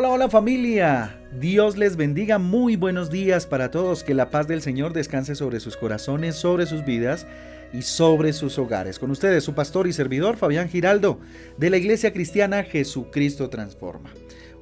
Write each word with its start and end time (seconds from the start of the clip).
Hola, 0.00 0.10
hola 0.10 0.30
familia. 0.30 1.18
Dios 1.40 1.76
les 1.76 1.96
bendiga. 1.96 2.38
Muy 2.38 2.76
buenos 2.76 3.10
días 3.10 3.46
para 3.46 3.72
todos. 3.72 4.04
Que 4.04 4.14
la 4.14 4.30
paz 4.30 4.46
del 4.46 4.62
Señor 4.62 4.92
descanse 4.92 5.34
sobre 5.34 5.58
sus 5.58 5.76
corazones, 5.76 6.36
sobre 6.36 6.66
sus 6.66 6.84
vidas 6.84 7.26
y 7.72 7.82
sobre 7.82 8.32
sus 8.32 8.60
hogares. 8.60 9.00
Con 9.00 9.10
ustedes 9.10 9.42
su 9.42 9.54
pastor 9.56 9.88
y 9.88 9.92
servidor 9.92 10.36
Fabián 10.36 10.68
Giraldo 10.68 11.18
de 11.56 11.70
la 11.70 11.78
Iglesia 11.78 12.12
Cristiana 12.12 12.62
Jesucristo 12.62 13.50
Transforma. 13.50 14.10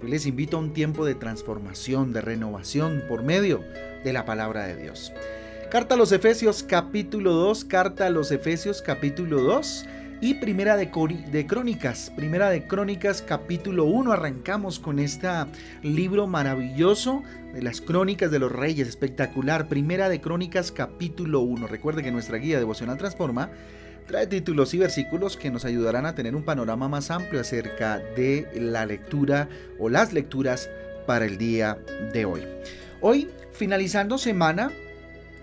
Hoy 0.02 0.08
les 0.08 0.24
invito 0.24 0.56
a 0.56 0.60
un 0.60 0.72
tiempo 0.72 1.04
de 1.04 1.14
transformación, 1.14 2.14
de 2.14 2.22
renovación 2.22 3.02
por 3.06 3.22
medio 3.22 3.62
de 4.04 4.14
la 4.14 4.24
palabra 4.24 4.66
de 4.66 4.76
Dios. 4.76 5.12
Carta 5.70 5.96
a 5.96 5.98
los 5.98 6.12
Efesios 6.12 6.62
capítulo 6.62 7.34
2, 7.34 7.66
carta 7.66 8.06
a 8.06 8.10
los 8.10 8.30
Efesios 8.30 8.80
capítulo 8.80 9.42
2 9.42 9.84
y 10.20 10.34
Primera 10.34 10.76
de, 10.76 10.90
Crónicas, 10.90 12.10
Primera 12.16 12.48
de 12.48 12.66
Crónicas 12.66 13.20
capítulo 13.20 13.84
1. 13.84 14.12
Arrancamos 14.12 14.78
con 14.78 14.98
este 14.98 15.28
libro 15.82 16.26
maravilloso 16.26 17.22
de 17.52 17.62
las 17.62 17.82
Crónicas 17.82 18.30
de 18.30 18.38
los 18.38 18.50
Reyes, 18.50 18.88
espectacular. 18.88 19.68
Primera 19.68 20.08
de 20.08 20.20
Crónicas 20.20 20.72
capítulo 20.72 21.40
1. 21.40 21.66
Recuerde 21.66 22.02
que 22.02 22.12
nuestra 22.12 22.38
guía 22.38 22.58
devocional 22.58 22.96
Transforma 22.96 23.50
trae 24.06 24.26
títulos 24.26 24.72
y 24.72 24.78
versículos 24.78 25.36
que 25.36 25.50
nos 25.50 25.66
ayudarán 25.66 26.06
a 26.06 26.14
tener 26.14 26.34
un 26.34 26.44
panorama 26.44 26.88
más 26.88 27.10
amplio 27.10 27.40
acerca 27.40 27.98
de 27.98 28.48
la 28.54 28.86
lectura 28.86 29.48
o 29.78 29.90
las 29.90 30.14
lecturas 30.14 30.70
para 31.06 31.26
el 31.26 31.36
día 31.36 31.78
de 32.14 32.24
hoy. 32.24 32.40
Hoy, 33.02 33.28
finalizando 33.52 34.16
semana 34.16 34.70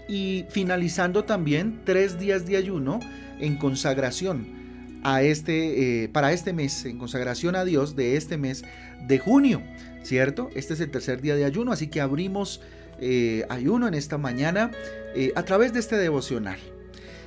y 0.07 0.45
finalizando 0.49 1.25
también 1.25 1.81
tres 1.85 2.17
días 2.17 2.47
de 2.47 2.57
ayuno 2.57 2.99
en 3.39 3.57
consagración 3.57 4.62
a 5.03 5.21
este, 5.21 6.03
eh, 6.03 6.09
para 6.09 6.31
este 6.31 6.53
mes, 6.53 6.85
en 6.85 6.97
consagración 6.97 7.55
a 7.55 7.65
Dios 7.65 7.95
de 7.95 8.15
este 8.15 8.37
mes 8.37 8.63
de 9.05 9.19
junio, 9.19 9.61
¿cierto? 10.01 10.49
Este 10.55 10.73
es 10.73 10.79
el 10.79 10.89
tercer 10.91 11.21
día 11.21 11.35
de 11.35 11.45
ayuno, 11.45 11.71
así 11.71 11.87
que 11.87 12.01
abrimos 12.01 12.61
eh, 12.99 13.45
ayuno 13.49 13.87
en 13.87 13.93
esta 13.93 14.17
mañana 14.17 14.71
eh, 15.13 15.33
a 15.35 15.43
través 15.43 15.73
de 15.73 15.79
este 15.79 15.97
devocional. 15.97 16.57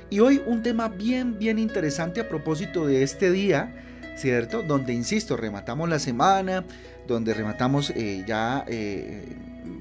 Y 0.09 0.19
hoy 0.19 0.41
un 0.45 0.63
tema 0.63 0.89
bien, 0.89 1.37
bien 1.37 1.59
interesante 1.59 2.21
a 2.21 2.29
propósito 2.29 2.87
de 2.87 3.03
este 3.03 3.31
día, 3.31 3.75
¿cierto? 4.15 4.63
Donde, 4.63 4.93
insisto, 4.93 5.37
rematamos 5.37 5.87
la 5.89 5.99
semana, 5.99 6.65
donde 7.07 7.33
rematamos 7.33 7.93
ya, 8.25 8.65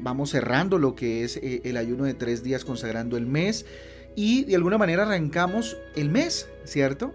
vamos 0.01 0.31
cerrando 0.31 0.79
lo 0.79 0.97
que 0.97 1.23
es 1.23 1.41
el 1.43 1.77
ayuno 1.77 2.05
de 2.05 2.15
tres 2.15 2.43
días 2.43 2.65
consagrando 2.65 3.17
el 3.17 3.27
mes 3.27 3.67
y 4.17 4.45
de 4.45 4.57
alguna 4.57 4.79
manera 4.79 5.05
arrancamos 5.05 5.77
el 5.95 6.11
mes, 6.11 6.49
¿cierto? 6.65 7.15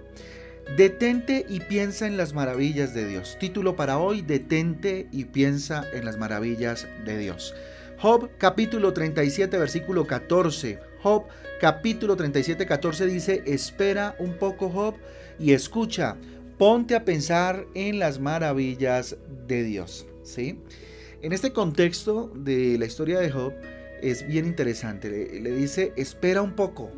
Detente 0.77 1.45
y 1.49 1.59
piensa 1.59 2.07
en 2.07 2.15
las 2.15 2.33
maravillas 2.33 2.93
de 2.93 3.05
Dios. 3.05 3.35
Título 3.39 3.75
para 3.75 3.97
hoy, 3.97 4.21
Detente 4.21 5.07
y 5.11 5.25
piensa 5.25 5.85
en 5.93 6.05
las 6.05 6.17
maravillas 6.17 6.87
de 7.03 7.17
Dios. 7.17 7.53
Job 7.97 8.29
capítulo 8.37 8.93
37 8.93 9.57
versículo 9.57 10.07
14. 10.07 10.79
Job 11.01 11.25
capítulo 11.59 12.15
37 12.15 12.65
14 12.65 13.05
dice, 13.07 13.43
espera 13.45 14.15
un 14.17 14.37
poco 14.37 14.69
Job 14.69 14.95
y 15.39 15.51
escucha, 15.51 16.15
ponte 16.57 16.95
a 16.95 17.03
pensar 17.03 17.65
en 17.73 17.99
las 17.99 18.19
maravillas 18.19 19.17
de 19.47 19.63
Dios. 19.63 20.07
¿Sí? 20.23 20.59
En 21.21 21.33
este 21.33 21.51
contexto 21.51 22.31
de 22.33 22.77
la 22.77 22.85
historia 22.85 23.19
de 23.19 23.29
Job 23.29 23.53
es 24.01 24.25
bien 24.25 24.45
interesante. 24.45 25.09
Le, 25.09 25.41
le 25.41 25.51
dice, 25.51 25.91
espera 25.97 26.41
un 26.41 26.53
poco, 26.55 26.91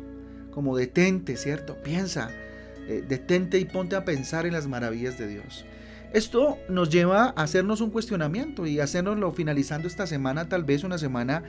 como 0.52 0.76
detente, 0.76 1.36
¿cierto? 1.36 1.76
Piensa 1.82 2.30
eh, 2.88 3.04
detente 3.06 3.58
y 3.58 3.64
ponte 3.64 3.96
a 3.96 4.04
pensar 4.04 4.46
en 4.46 4.52
las 4.52 4.66
maravillas 4.66 5.18
de 5.18 5.28
Dios. 5.28 5.64
Esto 6.12 6.58
nos 6.68 6.90
lleva 6.90 7.34
a 7.36 7.42
hacernos 7.42 7.80
un 7.80 7.90
cuestionamiento 7.90 8.66
y 8.66 8.78
hacernoslo 8.78 9.32
finalizando 9.32 9.88
esta 9.88 10.06
semana, 10.06 10.48
tal 10.48 10.62
vez 10.62 10.84
una 10.84 10.96
semana, 10.96 11.42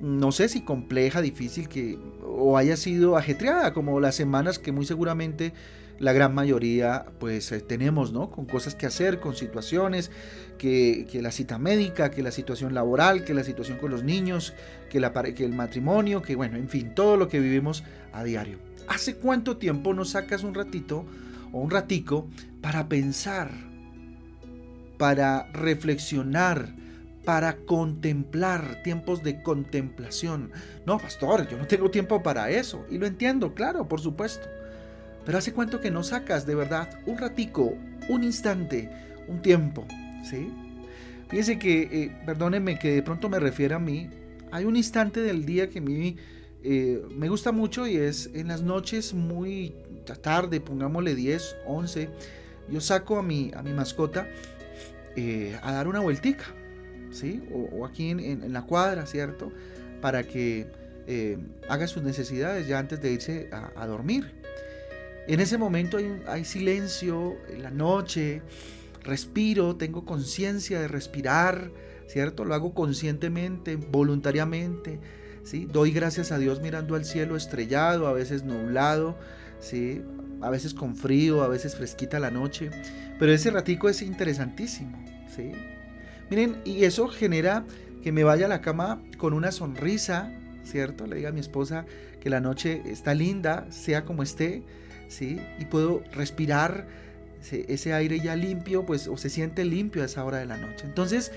no 0.00 0.30
sé 0.30 0.48
si 0.48 0.60
compleja, 0.60 1.20
difícil, 1.20 1.68
que, 1.68 1.98
o 2.22 2.56
haya 2.56 2.76
sido 2.76 3.16
ajetreada, 3.16 3.72
como 3.72 3.98
las 3.98 4.14
semanas 4.14 4.58
que 4.58 4.70
muy 4.70 4.86
seguramente 4.86 5.52
la 5.98 6.12
gran 6.12 6.34
mayoría 6.34 7.06
pues 7.18 7.50
eh, 7.52 7.60
tenemos, 7.60 8.12
¿no? 8.12 8.30
Con 8.30 8.44
cosas 8.44 8.74
que 8.74 8.86
hacer, 8.86 9.18
con 9.18 9.34
situaciones, 9.34 10.10
que, 10.58 11.06
la 11.20 11.30
cita 11.30 11.58
médica, 11.58 12.10
que 12.10 12.22
la 12.22 12.30
situación 12.30 12.74
laboral, 12.74 13.24
que 13.24 13.34
la 13.34 13.44
situación 13.44 13.78
con 13.78 13.90
los 13.90 14.02
niños, 14.02 14.54
que, 14.90 14.98
el 14.98 15.52
matrimonio, 15.52 16.22
que 16.22 16.36
bueno, 16.36 16.56
en 16.56 16.68
fin, 16.68 16.94
todo 16.94 17.16
lo 17.16 17.28
que 17.28 17.40
vivimos 17.40 17.84
a 18.12 18.24
diario. 18.24 18.58
¿Hace 18.88 19.16
cuánto 19.16 19.56
tiempo 19.56 19.94
no 19.94 20.04
sacas 20.04 20.42
un 20.42 20.54
ratito 20.54 21.04
o 21.52 21.60
un 21.60 21.70
ratico 21.70 22.28
para 22.60 22.88
pensar, 22.88 23.50
para 24.98 25.50
reflexionar, 25.52 26.74
para 27.24 27.56
contemplar, 27.56 28.82
tiempos 28.82 29.22
de 29.22 29.42
contemplación? 29.42 30.50
No, 30.86 30.98
pastor, 30.98 31.48
yo 31.48 31.58
no 31.58 31.66
tengo 31.66 31.90
tiempo 31.90 32.22
para 32.22 32.50
eso. 32.50 32.86
Y 32.90 32.98
lo 32.98 33.06
entiendo, 33.06 33.54
claro, 33.54 33.88
por 33.88 34.00
supuesto. 34.00 34.46
Pero 35.24 35.38
¿hace 35.38 35.52
cuánto 35.52 35.80
que 35.80 35.90
no 35.90 36.04
sacas 36.04 36.46
de 36.46 36.54
verdad 36.54 37.00
un 37.04 37.18
ratico, 37.18 37.74
un 38.08 38.22
instante, 38.22 38.88
un 39.26 39.42
tiempo? 39.42 39.84
¿Sí? 40.22 40.52
Fíjense 41.28 41.58
que, 41.58 41.82
eh, 41.82 42.16
perdónenme 42.24 42.78
que 42.78 42.92
de 42.92 43.02
pronto 43.02 43.28
me 43.28 43.40
refiero 43.40 43.76
a 43.76 43.80
mí, 43.80 44.08
hay 44.52 44.64
un 44.64 44.76
instante 44.76 45.20
del 45.20 45.44
día 45.44 45.68
que 45.68 45.80
a 45.80 45.82
mí 45.82 46.16
eh, 46.68 47.00
me 47.10 47.28
gusta 47.28 47.52
mucho 47.52 47.86
y 47.86 47.96
es 47.96 48.28
en 48.34 48.48
las 48.48 48.60
noches 48.60 49.14
muy 49.14 49.72
tarde, 50.20 50.60
pongámosle 50.60 51.14
10, 51.14 51.58
11, 51.64 52.08
yo 52.68 52.80
saco 52.80 53.18
a 53.18 53.22
mi, 53.22 53.52
a 53.54 53.62
mi 53.62 53.72
mascota 53.72 54.26
eh, 55.14 55.56
a 55.62 55.70
dar 55.70 55.86
una 55.86 56.00
vueltica, 56.00 56.46
¿sí? 57.12 57.40
O, 57.52 57.86
aquí 57.86 58.10
en, 58.10 58.52
la 58.52 58.62
cuadra, 58.62 59.06
¿cierto? 59.06 59.52
Para 60.00 60.24
que 60.24 60.66
eh, 61.06 61.38
haga 61.68 61.86
sus 61.86 62.02
necesidades 62.02 62.66
ya 62.66 62.80
antes 62.80 63.00
de 63.00 63.12
irse 63.12 63.48
a, 63.52 63.86
dormir. 63.86 64.34
En 65.28 65.38
ese 65.38 65.58
momento 65.58 65.98
hay, 65.98 66.20
hay 66.26 66.44
silencio, 66.44 67.36
en 67.48 67.62
la 67.62 67.70
noche, 67.70 68.42
respiro, 69.04 69.76
tengo 69.76 70.04
conciencia 70.04 70.80
de 70.80 70.88
respirar, 70.88 71.70
¿cierto? 72.08 72.44
Lo 72.44 72.54
hago 72.54 72.74
conscientemente, 72.74 73.76
voluntariamente 73.76 74.98
Doy 75.68 75.92
gracias 75.92 76.32
a 76.32 76.38
Dios 76.38 76.60
mirando 76.60 76.96
al 76.96 77.04
cielo 77.04 77.36
estrellado, 77.36 78.08
a 78.08 78.12
veces 78.12 78.42
nublado, 78.42 79.16
¿sí? 79.60 80.02
A 80.40 80.50
veces 80.50 80.74
con 80.74 80.96
frío, 80.96 81.42
a 81.42 81.48
veces 81.48 81.76
fresquita 81.76 82.18
la 82.18 82.30
noche, 82.30 82.70
pero 83.18 83.32
ese 83.32 83.50
ratico 83.50 83.88
es 83.88 84.02
interesantísimo, 84.02 85.02
¿sí? 85.34 85.52
Miren, 86.30 86.56
y 86.64 86.84
eso 86.84 87.08
genera 87.08 87.64
que 88.02 88.12
me 88.12 88.24
vaya 88.24 88.46
a 88.46 88.48
la 88.48 88.60
cama 88.60 89.00
con 89.18 89.32
una 89.32 89.52
sonrisa, 89.52 90.32
¿cierto? 90.64 91.06
Le 91.06 91.16
diga 91.16 91.28
a 91.28 91.32
mi 91.32 91.40
esposa 91.40 91.86
que 92.20 92.28
la 92.28 92.40
noche 92.40 92.82
está 92.86 93.14
linda, 93.14 93.66
sea 93.70 94.04
como 94.04 94.22
esté, 94.22 94.64
¿sí? 95.08 95.40
Y 95.58 95.66
puedo 95.66 96.02
respirar 96.12 96.88
ese 97.52 97.94
aire 97.94 98.18
ya 98.18 98.34
limpio, 98.34 98.84
pues, 98.84 99.06
o 99.06 99.16
se 99.16 99.30
siente 99.30 99.64
limpio 99.64 100.02
a 100.02 100.06
esa 100.06 100.24
hora 100.24 100.38
de 100.38 100.46
la 100.46 100.56
noche. 100.56 100.84
Entonces, 100.84 101.30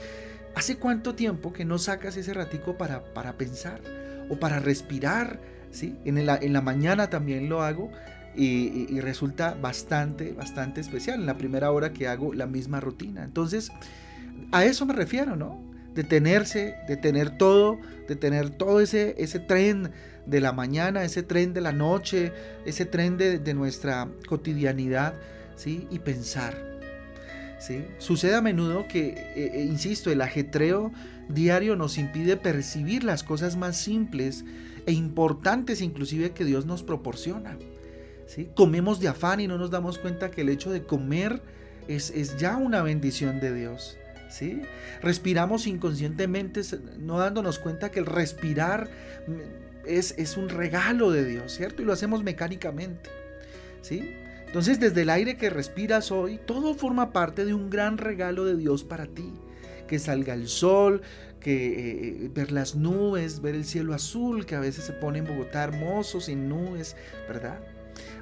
¿hace 0.60 0.78
cuánto 0.78 1.16
tiempo 1.16 1.52
que 1.54 1.66
no 1.66 1.78
sacas 1.78 2.18
ese 2.18 2.34
ratico 2.34 2.78
para, 2.78 3.04
para 3.14 3.38
pensar? 3.38 3.82
o 4.30 4.38
para 4.40 4.60
respirar. 4.60 5.40
¿sí? 5.72 5.98
En, 6.06 6.26
la, 6.26 6.38
en 6.42 6.54
la 6.54 6.62
mañana 6.62 7.10
también 7.10 7.50
lo 7.50 7.62
hago 7.62 7.92
y, 8.36 9.00
resulta 9.02 9.56
bastante, 9.56 10.32
bastante 10.32 10.80
especial 10.80 11.20
en 11.20 11.26
la 11.26 11.38
primera 11.38 11.72
hora 11.72 11.92
que 11.92 12.08
hago 12.08 12.34
la 12.34 12.46
misma 12.46 12.80
rutina. 12.80 13.24
Entonces, 13.24 13.72
a 14.52 14.64
eso 14.64 14.86
me 14.86 14.94
refiero, 14.94 15.36
¿no? 15.36 15.62
Detenerse, 15.94 16.76
de 16.88 16.96
tener 16.96 17.38
todo, 17.38 17.80
de 18.08 18.16
tener 18.16 18.52
todo 18.52 18.80
ese, 18.80 19.16
ese 19.18 19.40
tren 19.40 19.92
de 20.26 20.40
la 20.40 20.54
mañana, 20.54 21.04
ese 21.04 21.24
tren 21.24 21.54
de 21.54 21.62
la 21.62 21.74
noche, 21.74 22.32
ese 22.66 22.86
tren 22.86 23.18
de, 23.18 23.54
nuestra 23.54 24.08
cotidianidad, 24.28 25.16
¿sí? 25.56 25.88
Y 25.90 26.00
pensar, 26.00 26.56
¿sí? 27.60 27.86
Sucede 27.98 28.36
a 28.36 28.42
menudo 28.42 28.88
que, 28.88 29.10
eh, 29.10 29.52
eh, 29.54 29.64
insisto, 29.64 30.12
el 30.12 30.22
ajetreo 30.22 30.92
diario 31.28 31.76
nos 31.76 31.98
impide 31.98 32.38
percibir 32.38 33.04
las 33.04 33.24
cosas 33.24 33.56
más 33.56 33.78
simples 33.78 34.44
e 34.86 34.92
importantes 34.92 35.82
inclusive 35.82 36.32
que 36.32 36.46
Dios 36.46 36.66
nos 36.66 36.84
proporciona. 36.84 37.58
Comemos 38.56 39.00
de 39.00 39.08
afán 39.08 39.40
y 39.40 39.48
no 39.48 39.58
nos 39.58 39.72
damos 39.72 39.98
cuenta 39.98 40.30
que 40.30 40.42
el 40.42 40.50
hecho 40.50 40.72
de 40.72 40.84
comer 40.84 41.42
es, 41.88 42.38
ya 42.38 42.58
una 42.58 42.84
bendición 42.84 43.40
de 43.40 43.54
Dios. 43.54 43.98
Respiramos 45.02 45.66
inconscientemente 45.66 46.62
no 47.00 47.18
dándonos 47.18 47.58
cuenta 47.58 47.90
que 47.90 48.00
el 48.00 48.06
respirar 48.06 48.90
es, 49.86 50.14
es 50.20 50.38
un 50.38 50.50
regalo 50.50 51.12
de 51.12 51.26
Dios, 51.26 51.54
¿cierto? 51.54 51.82
Y 51.82 51.86
lo 51.86 51.94
hacemos 51.94 52.24
mecánicamente. 52.24 53.10
¿sí? 53.82 54.14
Entonces 54.50 54.80
desde 54.80 55.04
el 55.04 55.12
aire 55.12 55.38
que 55.38 55.52
respiras 55.52 56.12
hoy, 56.12 56.40
todo 56.44 56.74
forma 56.74 57.14
parte 57.14 57.46
de 57.46 57.54
un 57.54 57.70
gran 57.70 58.00
regalo 58.00 58.46
de 58.46 58.58
Dios 58.58 58.84
para 58.84 59.06
ti 59.06 59.32
que 59.88 60.00
salga 60.00 60.34
el 60.34 60.48
sol, 60.48 61.04
que 61.40 62.24
eh, 62.26 62.32
ver 62.34 62.52
las 62.52 62.76
nubes, 62.76 63.42
ver 63.42 63.54
el 63.54 63.64
cielo 63.64 63.94
azul, 63.94 64.48
que 64.48 64.56
a 64.56 64.60
veces 64.60 64.86
se 64.86 64.94
pone 64.94 65.20
en 65.20 65.26
Bogotá 65.26 65.64
hermoso, 65.64 66.20
sin 66.20 66.50
nubes, 66.50 66.96
¿verdad? 67.28 67.60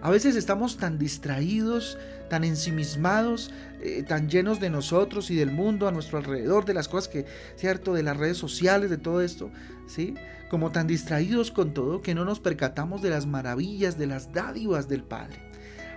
A 0.01 0.09
veces 0.09 0.35
estamos 0.35 0.75
tan 0.75 0.99
distraídos, 0.99 1.97
tan 2.29 2.43
ensimismados, 2.43 3.51
eh, 3.81 4.03
tan 4.03 4.29
llenos 4.29 4.59
de 4.59 4.69
nosotros 4.69 5.31
y 5.31 5.35
del 5.35 5.51
mundo 5.51 5.87
a 5.87 5.93
nuestro 5.93 6.17
alrededor, 6.17 6.65
de 6.65 6.73
las 6.73 6.89
cosas 6.89 7.07
que, 7.07 7.25
¿cierto? 7.55 7.93
De 7.93 8.03
las 8.03 8.17
redes 8.17 8.37
sociales, 8.37 8.89
de 8.89 8.97
todo 8.97 9.21
esto, 9.21 9.49
¿sí? 9.87 10.15
Como 10.49 10.71
tan 10.71 10.87
distraídos 10.87 11.51
con 11.51 11.73
todo 11.73 12.01
que 12.01 12.15
no 12.15 12.25
nos 12.25 12.41
percatamos 12.41 13.01
de 13.01 13.11
las 13.11 13.25
maravillas, 13.25 13.97
de 13.97 14.07
las 14.07 14.33
dádivas 14.33 14.87
del 14.89 15.03
Padre. 15.03 15.46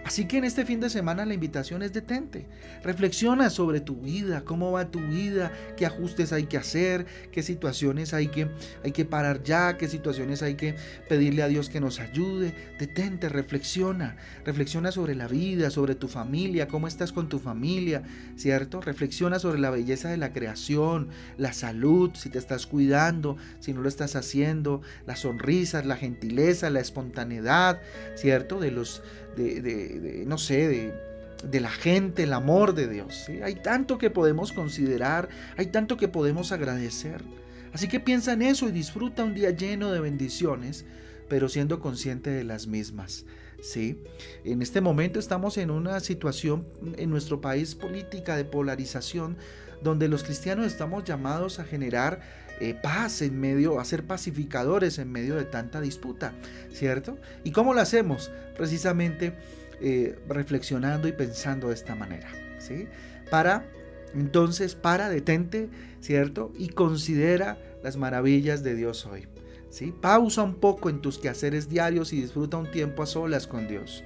Así 0.04 0.24
que 0.26 0.38
en 0.38 0.44
este 0.44 0.64
fin 0.64 0.80
de 0.80 0.90
semana 0.90 1.26
la 1.26 1.34
invitación 1.34 1.82
es 1.82 1.92
detente. 1.92 2.46
Reflexiona 2.82 3.50
sobre 3.50 3.80
tu 3.80 3.96
vida, 3.96 4.42
cómo 4.44 4.72
va 4.72 4.90
tu 4.90 5.00
vida, 5.00 5.52
qué 5.76 5.86
ajustes 5.86 6.32
hay 6.32 6.44
que 6.44 6.56
hacer, 6.56 7.06
qué 7.30 7.42
situaciones 7.42 8.14
hay 8.14 8.28
que, 8.28 8.48
hay 8.82 8.92
que 8.92 9.04
parar 9.04 9.42
ya, 9.42 9.76
qué 9.76 9.88
situaciones 9.88 10.42
hay 10.42 10.54
que 10.54 10.74
pedirle 11.08 11.42
a 11.42 11.48
Dios 11.48 11.68
que 11.68 11.80
nos 11.80 12.00
ayude. 12.00 12.54
Detente, 12.78 13.28
reflexiona. 13.28 14.16
Reflexiona 14.44 14.90
sobre 14.90 15.14
la 15.14 15.28
vida, 15.28 15.70
sobre 15.70 15.94
tu 15.94 16.08
familia, 16.08 16.66
cómo 16.66 16.88
estás 16.88 17.12
con 17.12 17.28
tu 17.28 17.38
familia, 17.38 18.02
¿cierto? 18.36 18.80
Reflexiona 18.80 19.38
sobre 19.38 19.60
la 19.60 19.70
belleza 19.70 20.08
de 20.08 20.16
la 20.16 20.32
creación, 20.32 21.08
la 21.36 21.52
salud, 21.52 22.10
si 22.14 22.30
te 22.30 22.38
estás 22.38 22.66
cuidando, 22.66 23.36
si 23.60 23.72
no 23.74 23.82
lo 23.82 23.88
estás 23.88 24.16
haciendo, 24.16 24.80
las 25.06 25.20
sonrisas, 25.20 25.84
la 25.84 25.96
gentileza, 25.96 26.70
la 26.70 26.80
espontaneidad, 26.80 27.80
¿cierto? 28.14 28.58
De 28.58 28.70
los 28.70 29.02
de, 29.36 30.24
no 30.26 30.38
sé, 30.38 30.92
de, 31.42 31.60
la 31.60 31.70
gente, 31.70 32.24
el 32.24 32.32
amor 32.32 32.74
de 32.74 32.88
Dios. 32.88 33.28
Hay 33.42 33.56
tanto 33.56 33.98
que 33.98 34.10
podemos 34.10 34.52
considerar, 34.52 35.28
hay 35.56 35.66
tanto 35.66 35.96
que 35.96 36.08
podemos 36.08 36.52
agradecer. 36.52 37.22
Así 37.72 37.88
que 37.88 38.00
piensa 38.00 38.32
en 38.32 38.42
eso 38.42 38.68
y 38.68 38.72
disfruta 38.72 39.24
un 39.24 39.34
día 39.34 39.50
lleno 39.50 39.92
de 39.92 40.00
bendiciones, 40.00 40.84
pero 41.28 41.48
siendo 41.48 41.80
consciente 41.80 42.30
de 42.30 42.44
las 42.44 42.66
mismas. 42.66 43.24
¿Sí? 43.62 44.02
En 44.44 44.62
este 44.62 44.80
momento 44.80 45.18
estamos 45.18 45.58
en 45.58 45.70
una 45.70 46.00
situación 46.00 46.66
en 46.96 47.10
nuestro 47.10 47.40
país 47.40 47.74
política 47.74 48.36
de 48.36 48.44
polarización 48.44 49.36
donde 49.82 50.08
los 50.08 50.24
cristianos 50.24 50.66
estamos 50.66 51.04
llamados 51.04 51.58
a 51.58 51.64
generar 51.64 52.20
eh, 52.60 52.74
paz 52.74 53.22
en 53.22 53.40
medio, 53.40 53.80
a 53.80 53.84
ser 53.84 54.06
pacificadores 54.06 54.98
en 54.98 55.10
medio 55.10 55.36
de 55.36 55.44
tanta 55.44 55.80
disputa, 55.80 56.34
¿cierto? 56.72 57.16
¿Y 57.42 57.52
cómo 57.52 57.72
lo 57.72 57.80
hacemos? 57.80 58.30
Precisamente 58.56 59.32
eh, 59.80 60.18
reflexionando 60.28 61.08
y 61.08 61.12
pensando 61.12 61.68
de 61.68 61.74
esta 61.74 61.94
manera, 61.94 62.28
¿sí? 62.58 62.86
Para, 63.30 63.64
entonces, 64.14 64.74
para, 64.74 65.08
detente, 65.08 65.70
¿cierto? 66.00 66.52
Y 66.58 66.68
considera 66.68 67.58
las 67.82 67.96
maravillas 67.96 68.62
de 68.62 68.74
Dios 68.74 69.06
hoy. 69.06 69.26
Pausa 70.00 70.42
un 70.42 70.54
poco 70.54 70.90
en 70.90 71.00
tus 71.00 71.18
quehaceres 71.18 71.68
diarios 71.68 72.12
y 72.12 72.20
disfruta 72.20 72.56
un 72.56 72.70
tiempo 72.70 73.02
a 73.02 73.06
solas 73.06 73.46
con 73.46 73.68
Dios. 73.68 74.04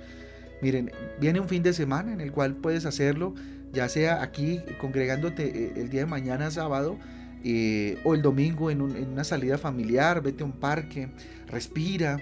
Miren, 0.61 0.93
viene 1.21 1.41
un 1.41 1.49
fin 1.49 1.63
de 1.63 1.73
semana 1.73 2.13
en 2.13 2.21
el 2.21 2.33
cual 2.33 2.55
puedes 2.55 2.87
hacerlo, 2.87 3.35
ya 3.73 3.89
sea 3.89 4.23
aquí 4.23 4.61
congregándote 4.79 5.45
eh, 5.47 5.73
el 5.77 5.91
día 5.91 6.01
de 6.01 6.07
mañana 6.07 6.51
sábado 6.51 6.97
eh, 7.43 7.99
o 8.05 8.15
el 8.15 8.23
domingo 8.23 8.71
en, 8.71 8.81
una 8.81 9.25
salida 9.25 9.59
familiar, 9.59 10.23
vete 10.23 10.43
a 10.43 10.47
un 10.47 10.53
parque, 10.53 11.09
respira, 11.49 12.21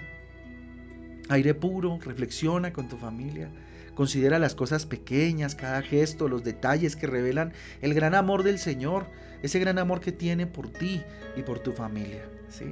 aire 1.29 1.53
puro, 1.53 1.99
reflexiona 2.03 2.73
con 2.73 2.89
tu 2.89 2.97
familia. 2.97 3.49
Considera 3.95 4.39
las 4.39 4.55
cosas 4.55 4.85
pequeñas, 4.87 5.53
cada 5.53 5.81
gesto, 5.83 6.27
los 6.27 6.43
detalles 6.43 6.95
que 6.95 7.05
revelan 7.05 7.53
el 7.81 7.93
gran 7.93 8.15
amor 8.15 8.43
del 8.43 8.57
Señor, 8.57 9.05
ese 9.43 9.59
gran 9.59 9.77
amor 9.77 10.01
que 10.01 10.11
tiene 10.11 10.47
por 10.47 10.69
ti 10.69 11.03
y 11.37 11.43
por 11.43 11.59
tu 11.59 11.71
familia. 11.73 12.25
¿sí? 12.49 12.65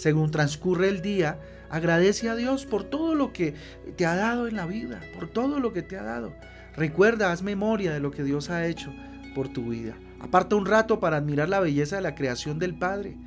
Según 0.00 0.30
transcurre 0.30 0.88
el 0.88 1.02
día, 1.02 1.38
agradece 1.68 2.30
a 2.30 2.34
Dios 2.34 2.64
por 2.64 2.84
todo 2.84 3.14
lo 3.14 3.34
que 3.34 3.52
te 3.96 4.06
ha 4.06 4.14
dado 4.14 4.48
en 4.48 4.56
la 4.56 4.64
vida, 4.64 4.98
por 5.14 5.28
todo 5.28 5.60
lo 5.60 5.74
que 5.74 5.82
te 5.82 5.98
ha 5.98 6.02
dado. 6.02 6.32
Recuerda, 6.74 7.30
haz 7.30 7.42
memoria 7.42 7.92
de 7.92 8.00
lo 8.00 8.10
que 8.10 8.22
Dios 8.22 8.48
ha 8.48 8.66
hecho 8.66 8.94
por 9.34 9.50
tu 9.50 9.68
vida. 9.68 9.98
Aparta 10.18 10.56
un 10.56 10.64
rato 10.64 11.00
para 11.00 11.18
admirar 11.18 11.50
la 11.50 11.60
belleza 11.60 11.96
de 11.96 12.02
la 12.02 12.14
creación 12.14 12.58
del 12.58 12.78
Padre. 12.78 13.18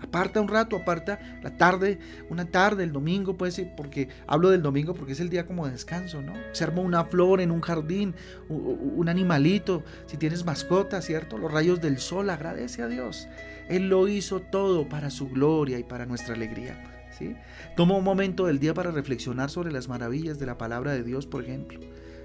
Aparta 0.00 0.40
un 0.40 0.48
rato, 0.48 0.76
aparta 0.76 1.40
la 1.42 1.56
tarde, 1.56 1.98
una 2.30 2.46
tarde, 2.46 2.84
el 2.84 2.92
domingo, 2.92 3.36
puede 3.36 3.52
ser, 3.52 3.74
porque 3.76 4.08
hablo 4.26 4.50
del 4.50 4.62
domingo 4.62 4.94
porque 4.94 5.12
es 5.12 5.20
el 5.20 5.28
día 5.28 5.46
como 5.46 5.66
de 5.66 5.72
descanso, 5.72 6.22
¿no? 6.22 6.32
Observa 6.48 6.80
una 6.80 7.04
flor 7.04 7.40
en 7.40 7.50
un 7.50 7.60
jardín, 7.60 8.14
un 8.48 9.08
animalito, 9.08 9.82
si 10.06 10.16
tienes 10.16 10.44
mascota, 10.44 11.02
¿cierto? 11.02 11.38
Los 11.38 11.52
rayos 11.52 11.80
del 11.80 11.98
sol, 11.98 12.30
agradece 12.30 12.82
a 12.82 12.88
Dios. 12.88 13.28
Él 13.68 13.88
lo 13.88 14.08
hizo 14.08 14.40
todo 14.40 14.88
para 14.88 15.10
su 15.10 15.28
gloria 15.28 15.78
y 15.78 15.84
para 15.84 16.06
nuestra 16.06 16.34
alegría. 16.34 17.08
¿sí? 17.18 17.36
Toma 17.76 17.96
un 17.96 18.04
momento 18.04 18.46
del 18.46 18.58
día 18.58 18.74
para 18.74 18.90
reflexionar 18.90 19.50
sobre 19.50 19.72
las 19.72 19.88
maravillas 19.88 20.38
de 20.38 20.46
la 20.46 20.58
palabra 20.58 20.92
de 20.92 21.02
Dios, 21.02 21.26
por 21.26 21.42
ejemplo. 21.42 21.80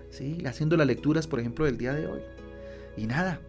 ¿sí? 0.10 0.44
Haciendo 0.46 0.78
las 0.78 0.88
lecturas, 0.88 1.28
por 1.28 1.40
ejemplo, 1.40 1.66
del 1.66 1.78
día 1.78 1.94
de 1.94 2.08
hoy. 2.08 2.22
Y 2.98 3.08
nada, 3.08 3.40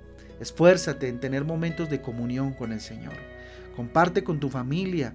esfuérzate 0.41 1.09
en 1.09 1.21
tener 1.21 1.45
momentos 1.45 1.91
de 1.91 2.01
comunión 2.01 2.53
con 2.55 2.73
el 2.73 2.81
Señor. 2.81 3.15
Comparte 3.75 4.25
con 4.25 4.41
tu 4.41 4.49
familia 4.49 5.15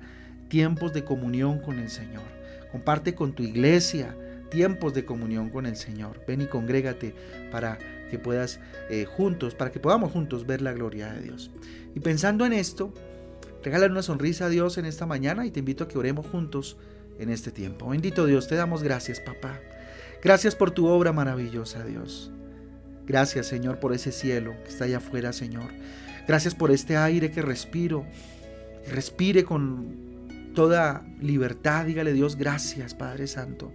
tiempos 0.49 0.93
de 0.93 1.03
comunión 1.03 1.59
con 1.59 1.79
el 1.79 1.89
Señor. 1.89 2.23
Comparte 2.71 3.15
con 3.15 3.33
tu 3.33 3.43
iglesia 3.43 4.15
tiempos 4.49 4.93
de 4.93 5.05
comunión 5.05 5.49
con 5.49 5.65
el 5.65 5.75
Señor. 5.75 6.21
Ven 6.27 6.41
y 6.41 6.45
congrégate 6.45 7.13
para 7.51 7.77
que 8.09 8.19
puedas 8.19 8.59
eh, 8.89 9.05
juntos, 9.05 9.55
para 9.55 9.71
que 9.71 9.79
podamos 9.79 10.11
juntos 10.11 10.45
ver 10.45 10.61
la 10.61 10.73
gloria 10.73 11.11
de 11.13 11.21
Dios. 11.21 11.51
Y 11.95 11.99
pensando 11.99 12.45
en 12.45 12.53
esto, 12.53 12.93
regala 13.63 13.87
una 13.87 14.01
sonrisa 14.01 14.45
a 14.45 14.49
Dios 14.49 14.77
en 14.77 14.85
esta 14.85 15.05
mañana 15.05 15.45
y 15.45 15.51
te 15.51 15.59
invito 15.59 15.83
a 15.83 15.87
que 15.87 15.97
oremos 15.97 16.27
juntos 16.27 16.77
en 17.19 17.29
este 17.29 17.51
tiempo. 17.51 17.89
Bendito 17.89 18.25
Dios, 18.25 18.47
te 18.47 18.55
damos 18.55 18.83
gracias, 18.83 19.19
papá. 19.19 19.59
Gracias 20.23 20.55
por 20.55 20.71
tu 20.71 20.87
obra 20.87 21.11
maravillosa, 21.11 21.83
Dios. 21.83 22.31
Gracias, 23.05 23.47
Señor, 23.47 23.79
por 23.79 23.93
ese 23.93 24.11
cielo 24.11 24.53
que 24.63 24.69
está 24.69 24.85
allá 24.85 24.97
afuera, 24.97 25.31
Señor. 25.31 25.69
Gracias 26.27 26.55
por 26.55 26.71
este 26.71 26.97
aire 26.97 27.31
que 27.31 27.41
respiro. 27.41 28.05
Respire 28.89 29.43
con 29.43 30.51
toda 30.55 31.05
libertad. 31.21 31.85
Dígale 31.85 32.13
Dios, 32.13 32.35
gracias, 32.35 32.93
Padre 32.93 33.27
Santo. 33.27 33.71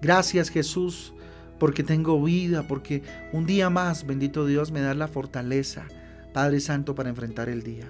Gracias, 0.00 0.48
Jesús, 0.50 1.12
porque 1.58 1.82
tengo 1.82 2.22
vida, 2.22 2.66
porque 2.66 3.02
un 3.32 3.46
día 3.46 3.70
más, 3.70 4.06
bendito 4.06 4.46
Dios, 4.46 4.72
me 4.72 4.80
da 4.80 4.94
la 4.94 5.08
fortaleza, 5.08 5.86
Padre 6.32 6.60
Santo, 6.60 6.94
para 6.94 7.10
enfrentar 7.10 7.48
el 7.48 7.62
día. 7.62 7.86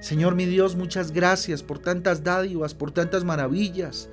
Señor 0.00 0.34
mi 0.34 0.44
Dios, 0.46 0.76
muchas 0.76 1.12
gracias 1.12 1.62
por 1.62 1.78
tantas 1.78 2.22
dádivas, 2.22 2.74
por 2.74 2.92
tantas 2.92 3.24
maravillas. 3.24 4.08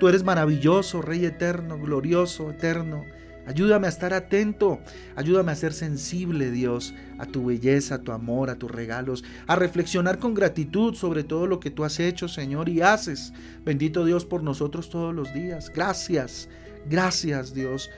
Tú 0.00 0.08
eres 0.08 0.24
maravilloso, 0.24 1.02
Rey 1.02 1.24
eterno, 1.24 1.78
glorioso, 1.78 2.50
eterno. 2.50 3.04
Ayúdame 3.48 3.86
a 3.86 3.88
estar 3.88 4.12
atento, 4.12 4.78
ayúdame 5.16 5.52
a 5.52 5.56
ser 5.56 5.72
sensible, 5.72 6.50
Dios, 6.50 6.92
a 7.18 7.24
tu 7.24 7.46
belleza, 7.46 7.94
a 7.94 8.02
tu 8.02 8.12
amor, 8.12 8.50
a 8.50 8.56
tus 8.56 8.70
regalos, 8.70 9.24
a 9.46 9.56
reflexionar 9.56 10.18
con 10.18 10.34
gratitud 10.34 10.94
sobre 10.94 11.24
todo 11.24 11.46
lo 11.46 11.58
que 11.58 11.70
tú 11.70 11.82
has 11.84 11.98
hecho, 11.98 12.28
Señor, 12.28 12.68
y 12.68 12.82
haces. 12.82 13.32
Bendito 13.64 14.04
Dios 14.04 14.26
por 14.26 14.42
nosotros 14.42 14.90
todos 14.90 15.14
los 15.14 15.32
días. 15.32 15.72
Gracias, 15.74 16.50
gracias, 16.90 17.54
Dios, 17.54 17.88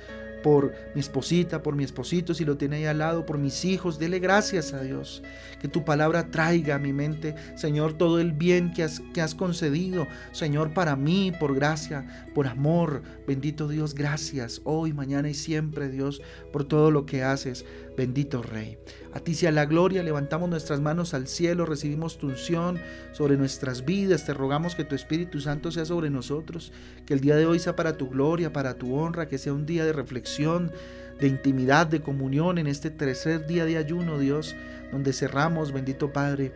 por 0.42 0.73
mi 0.94 1.00
esposita, 1.00 1.62
por 1.62 1.76
mi 1.76 1.85
esposito, 1.85 2.35
si 2.35 2.44
lo 2.44 2.56
tiene 2.56 2.76
ahí 2.76 2.85
al 2.87 2.99
lado, 2.99 3.26
por 3.26 3.38
mis 3.38 3.64
hijos. 3.64 3.99
Dele 3.99 4.18
gracias 4.18 4.73
a 4.73 4.82
Dios. 4.82 5.23
Que 5.61 5.68
tu 5.68 5.85
palabra 5.85 6.30
traiga 6.30 6.76
a 6.76 6.78
mi 6.78 6.92
mente, 6.92 7.35
Señor, 7.54 7.94
todo 7.94 8.20
el 8.20 8.32
bien 8.32 8.73
que 8.73 8.82
has, 8.82 9.00
que 9.12 9.20
has 9.20 9.35
concedido, 9.35 10.06
Señor, 10.32 10.73
para 10.73 10.97
mí, 10.97 11.32
por 11.38 11.54
gracia, 11.54 12.26
por 12.35 12.47
amor. 12.47 13.02
Bendito 13.26 13.68
Dios, 13.68 13.94
gracias 13.94 14.61
hoy, 14.64 14.92
mañana 14.92 15.28
y 15.28 15.35
siempre, 15.35 15.88
Dios, 15.88 16.23
por 16.52 16.64
todo 16.64 16.90
lo 16.90 17.06
que 17.06 17.23
haces. 17.23 17.64
Bendito 17.97 18.42
Rey. 18.42 18.78
A 19.12 19.20
ti 19.20 19.35
sea 19.35 19.50
la 19.50 19.66
gloria, 19.66 20.02
levantamos 20.02 20.49
nuestras 20.49 20.80
manos 20.80 21.14
al 21.14 21.26
cielo, 21.26 21.66
recibimos 21.66 22.16
tu 22.16 22.28
unción 22.28 22.78
sobre 23.12 23.37
nuestras 23.37 23.85
vidas, 23.85 24.25
te 24.25 24.32
rogamos 24.32 24.75
que 24.75 24.85
tu 24.85 24.94
Espíritu 24.94 25.40
Santo 25.40 25.73
sea 25.73 25.85
sobre 25.85 26.11
nosotros, 26.11 26.73
que 27.04 27.14
el 27.14 27.20
día 27.20 27.37
de 27.37 27.44
hoy 27.44 27.59
sea 27.59 27.76
para 27.76 27.97
tu 27.97 28.09
gloria, 28.09 28.52
para 28.52 28.78
tu 28.78 28.94
honra, 28.94 29.28
que 29.28 29.37
sea 29.37 29.52
un 29.52 29.66
día 29.66 29.85
de 29.85 29.92
reflexión, 29.92 30.29
de 30.38 31.28
intimidad, 31.28 31.87
de 31.87 32.00
comunión 32.00 32.58
en 32.58 32.66
este 32.66 32.90
tercer 32.90 33.46
día 33.46 33.64
de 33.64 33.76
ayuno, 33.76 34.18
Dios, 34.18 34.54
donde 34.92 35.12
cerramos, 35.12 35.72
bendito 35.72 36.12
Padre, 36.12 36.52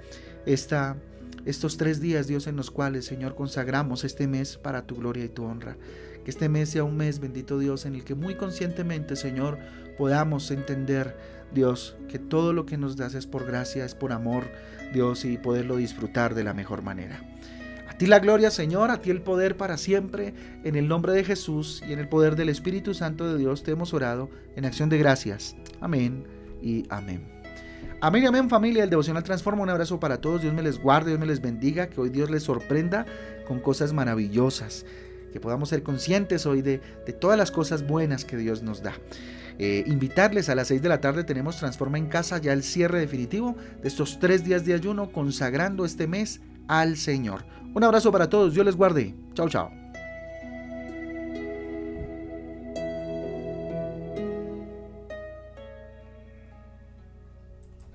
esta, 0.47 0.97
estos 1.45 1.77
tres 1.77 2.01
días, 2.01 2.27
Dios, 2.27 2.47
en 2.47 2.57
los 2.57 2.71
cuales, 2.71 3.05
Señor, 3.05 3.35
consagramos 3.35 4.05
este 4.05 4.27
mes 4.27 4.57
para 4.57 4.87
tu 4.87 4.97
gloria 4.97 5.25
y 5.25 5.29
tu 5.29 5.45
honra. 5.45 5.77
Que 6.25 6.31
este 6.31 6.49
mes 6.49 6.71
sea 6.71 6.85
un 6.85 6.97
mes, 6.97 7.21
bendito 7.21 7.59
Dios, 7.59 7.85
en 7.85 7.95
el 7.95 8.05
que 8.05 8.15
muy 8.15 8.37
conscientemente, 8.37 9.17
Señor, 9.17 9.59
podamos 9.99 10.51
entender, 10.51 11.17
Dios, 11.53 11.97
que 12.09 12.19
todo 12.19 12.53
lo 12.53 12.65
que 12.65 12.79
nos 12.79 12.97
das 12.97 13.15
es 13.15 13.27
por 13.27 13.45
gracia, 13.45 13.85
es 13.85 13.95
por 13.95 14.13
amor, 14.13 14.45
Dios, 14.93 15.25
y 15.25 15.37
poderlo 15.37 15.77
disfrutar 15.77 16.35
de 16.35 16.45
la 16.45 16.55
mejor 16.55 16.83
manera. 16.83 17.21
Ti 17.99 18.07
la 18.07 18.19
gloria, 18.19 18.51
Señor, 18.51 18.91
a 18.91 19.01
ti 19.01 19.11
el 19.11 19.23
poder 19.23 19.57
para 19.57 19.77
siempre. 19.77 20.35
En 20.65 20.75
el 20.75 20.89
nombre 20.89 21.13
de 21.13 21.25
Jesús 21.25 21.83
y 21.87 21.93
en 21.93 22.01
el 22.01 22.09
poder 22.09 22.35
del 22.35 22.49
Espíritu 22.49 22.93
Santo 22.93 23.33
de 23.33 23.39
Dios 23.39 23.63
te 23.63 23.71
hemos 23.71 23.95
orado 23.95 24.31
en 24.57 24.65
acción 24.65 24.89
de 24.89 24.99
gracias. 24.99 25.57
Amén 25.81 26.25
y 26.61 26.85
amén. 26.89 27.35
Amén, 28.01 28.25
y 28.25 28.27
amén 28.27 28.51
familia, 28.51 28.85
el 28.85 28.91
devocional 28.91 29.23
transforma. 29.23 29.63
Un 29.63 29.71
abrazo 29.71 30.01
para 30.01 30.21
todos. 30.21 30.43
Dios 30.43 30.53
me 30.53 30.63
les 30.63 30.79
guarde, 30.79 31.11
Dios 31.11 31.21
me 31.21 31.27
les 31.27 31.41
bendiga, 31.41 31.89
que 31.89 32.01
hoy 32.01 32.11
Dios 32.11 32.31
les 32.31 32.43
sorprenda 32.43 33.07
con 33.47 33.61
cosas 33.61 33.93
maravillosas. 33.93 34.85
Que 35.33 35.41
podamos 35.41 35.69
ser 35.69 35.83
conscientes 35.83 36.47
hoy 36.47 36.63
de, 36.63 36.81
de 37.07 37.13
todas 37.13 37.39
las 37.39 37.51
cosas 37.51 37.87
buenas 37.87 38.25
que 38.25 38.37
Dios 38.37 38.63
nos 38.63 38.83
da. 38.83 38.95
Eh, 39.59 39.85
invitarles 39.87 40.49
a 40.49 40.55
las 40.57 40.69
6 40.69 40.83
de 40.83 40.89
la 40.89 41.01
tarde 41.01 41.23
tenemos 41.23 41.59
Transforma 41.59 41.97
en 41.97 42.07
Casa, 42.07 42.39
ya 42.39 42.53
el 42.53 42.65
cierre 42.65 42.99
definitivo 42.99 43.57
de 43.81 43.89
estos 43.89 44.19
tres 44.19 44.45
días 44.45 44.65
de 44.65 44.75
ayuno, 44.75 45.13
consagrando 45.13 45.85
este 45.85 46.09
mes 46.09 46.41
al 46.69 46.97
Señor. 46.97 47.45
Un 47.75 47.85
abrazo 47.85 48.13
para 48.13 48.29
todos, 48.29 48.55
Dios 48.55 48.67
les 48.67 48.77
guarde. 48.77 49.15
Chao, 49.35 49.49
chao. 49.49 49.84